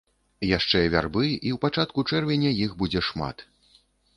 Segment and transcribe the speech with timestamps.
[0.57, 3.49] Яшчэ вярбы, і ў пачатку чэрвеня іх будзе шмат.